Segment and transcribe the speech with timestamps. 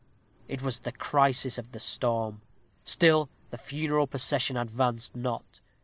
[0.47, 2.41] It was the crisis of the storm.
[2.83, 5.59] Still the funeral procession advanced not.